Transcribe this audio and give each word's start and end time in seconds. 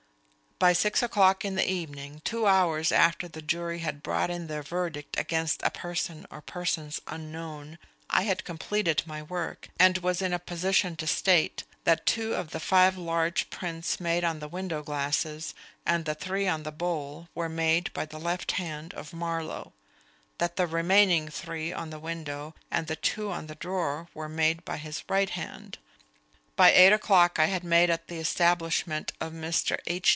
By 0.63 0.73
six 0.73 1.01
o'clock 1.01 1.43
in 1.43 1.55
the 1.55 1.67
evening, 1.67 2.21
two 2.23 2.45
hours 2.45 2.91
after 2.91 3.27
the 3.27 3.41
jury 3.41 3.79
had 3.79 4.03
brought 4.03 4.29
in 4.29 4.45
their 4.45 4.61
verdict 4.61 5.17
against 5.17 5.63
a 5.63 5.71
person 5.71 6.27
or 6.29 6.39
persons 6.39 7.01
unknown, 7.07 7.79
I 8.11 8.21
had 8.25 8.43
completed 8.45 9.01
my 9.07 9.23
work, 9.23 9.69
and 9.79 9.97
was 9.97 10.21
in 10.21 10.33
a 10.33 10.37
position 10.37 10.95
to 10.97 11.07
state 11.07 11.63
that 11.85 12.05
two 12.05 12.35
of 12.35 12.51
the 12.51 12.59
five 12.59 12.95
large 12.95 13.49
prints 13.49 13.99
made 13.99 14.23
on 14.23 14.37
the 14.37 14.47
window 14.47 14.83
glasses, 14.83 15.55
and 15.83 16.05
the 16.05 16.13
three 16.13 16.47
on 16.47 16.61
the 16.61 16.71
bowl, 16.71 17.27
were 17.33 17.49
made 17.49 17.91
by 17.93 18.05
the 18.05 18.19
left 18.19 18.51
hand 18.51 18.93
of 18.93 19.13
Marlowe; 19.13 19.73
that 20.37 20.57
the 20.57 20.67
remaining 20.67 21.27
three 21.27 21.73
on 21.73 21.89
the 21.89 21.97
window 21.97 22.53
and 22.69 22.85
the 22.85 22.95
two 22.95 23.31
on 23.31 23.47
the 23.47 23.55
drawer 23.55 24.09
were 24.13 24.29
made 24.29 24.63
by 24.63 24.77
his 24.77 25.03
right 25.09 25.31
hand. 25.31 25.79
By 26.55 26.71
eight 26.71 26.93
o'clock 26.93 27.39
I 27.39 27.45
had 27.47 27.63
made 27.63 27.89
at 27.89 28.09
the 28.09 28.19
establishment 28.19 29.11
of 29.19 29.33
Mr. 29.33 29.79
H. 29.87 30.09